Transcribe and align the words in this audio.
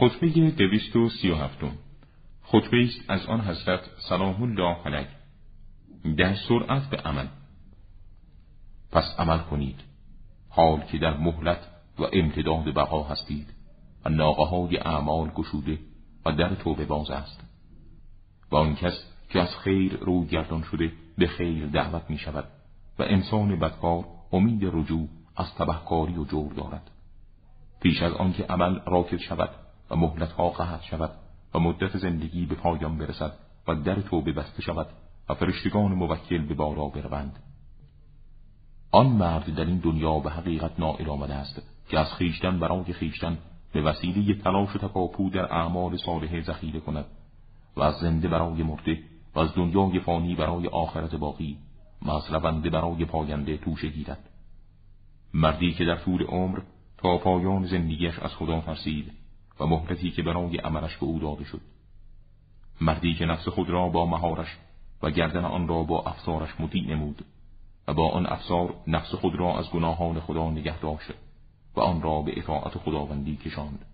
خطبه 0.00 0.50
دویست 0.50 0.96
و 0.96 1.08
سی 1.08 1.30
و 1.30 1.34
هفتم. 1.34 1.72
خطبه 2.42 2.84
است 2.84 3.04
از 3.08 3.26
آن 3.26 3.40
حضرت 3.40 3.80
سلام 4.08 4.42
الله 4.42 4.76
علیه. 4.84 5.08
در 6.16 6.34
سرعت 6.34 6.90
به 6.90 6.96
عمل. 6.96 7.26
پس 8.92 9.14
عمل 9.18 9.38
کنید. 9.38 9.80
حال 10.48 10.80
که 10.80 10.98
در 10.98 11.16
مهلت 11.16 11.68
و 11.98 12.02
امتداد 12.12 12.74
بقا 12.74 13.02
هستید 13.02 13.46
و 14.04 14.08
ناقه 14.08 14.44
های 14.44 14.76
اعمال 14.76 15.28
گشوده 15.28 15.78
و 16.26 16.32
در 16.32 16.54
توبه 16.54 16.84
باز 16.84 17.10
است. 17.10 17.40
و 18.50 18.56
آن 18.56 18.74
کس 18.74 19.04
که 19.30 19.40
از 19.40 19.56
خیر 19.56 19.96
رو 19.96 20.24
گردان 20.24 20.62
شده 20.62 20.92
به 21.18 21.26
خیر 21.26 21.66
دعوت 21.66 22.10
می 22.10 22.18
شود 22.18 22.48
و 22.98 23.02
انسان 23.02 23.58
بدکار 23.58 24.04
امید 24.32 24.64
رجوع 24.64 25.08
از 25.36 25.54
تبهکاری 25.54 26.16
و 26.16 26.24
جور 26.24 26.52
دارد. 26.52 26.90
پیش 27.82 28.02
از 28.02 28.12
آنکه 28.12 28.44
عمل 28.44 28.78
راکد 28.86 29.18
شود 29.18 29.50
و 29.90 29.96
مهلت 29.96 30.32
ها 30.32 30.50
قهد 30.50 30.82
شود 30.82 31.10
و 31.54 31.58
مدت 31.58 31.96
زندگی 31.96 32.46
به 32.46 32.54
پایان 32.54 32.98
برسد 32.98 33.32
و 33.68 33.74
در 33.74 33.94
توبه 33.94 34.32
بسته 34.32 34.62
شود 34.62 34.86
و 35.28 35.34
فرشتگان 35.34 35.92
موکل 35.92 36.46
به 36.46 36.54
بالا 36.54 36.88
بروند. 36.88 37.38
آن 38.92 39.06
مرد 39.06 39.54
در 39.54 39.64
این 39.64 39.78
دنیا 39.78 40.18
به 40.18 40.30
حقیقت 40.30 40.80
نائل 40.80 41.08
آمده 41.08 41.34
است 41.34 41.62
که 41.88 41.98
از 41.98 42.12
خیشتن 42.12 42.58
برای 42.58 42.92
خیشتن 42.92 43.38
به 43.72 43.82
وسیله 43.82 44.34
تلاش 44.34 44.76
و 44.76 44.78
تکاپو 44.78 45.30
در 45.30 45.54
اعمال 45.54 45.96
صالحه 45.96 46.42
ذخیره 46.42 46.80
کند 46.80 47.04
و 47.76 47.82
از 47.82 47.94
زنده 47.94 48.28
برای 48.28 48.62
مرده 48.62 48.98
و 49.34 49.40
از 49.40 49.54
دنیای 49.54 50.00
فانی 50.00 50.34
برای 50.34 50.66
آخرت 50.66 51.14
باقی 51.14 51.58
و 52.02 52.10
از 52.10 52.30
رونده 52.30 52.70
برای 52.70 53.04
پاینده 53.04 53.56
توشه 53.56 53.88
گیرد. 53.88 54.28
مردی 55.34 55.72
که 55.72 55.84
در 55.84 55.96
طول 55.96 56.22
عمر 56.22 56.60
تا 56.98 57.18
پایان 57.18 57.66
زندگیش 57.66 58.18
از 58.18 58.34
خدا 58.34 58.60
ترسید 58.60 59.19
و 59.60 59.66
مهلتی 59.66 60.10
که 60.10 60.22
برای 60.22 60.56
عملش 60.56 60.96
به 60.96 61.06
او 61.06 61.18
داده 61.18 61.44
شد. 61.44 61.60
مردی 62.80 63.14
که 63.14 63.24
نفس 63.24 63.48
خود 63.48 63.70
را 63.70 63.88
با 63.88 64.06
مهارش 64.06 64.58
و 65.02 65.10
گردن 65.10 65.44
آن 65.44 65.68
را 65.68 65.82
با 65.82 66.02
افسارش 66.02 66.60
مطیع 66.60 66.90
نمود 66.90 67.24
و 67.88 67.94
با 67.94 68.10
آن 68.10 68.26
افسار 68.26 68.74
نفس 68.86 69.14
خود 69.14 69.34
را 69.34 69.58
از 69.58 69.70
گناهان 69.70 70.20
خدا 70.20 70.50
نگه 70.50 70.78
داشت 70.78 71.10
و 71.76 71.80
آن 71.80 72.02
را 72.02 72.22
به 72.22 72.38
اطاعت 72.38 72.78
خداوندی 72.78 73.36
کشاند. 73.36 73.84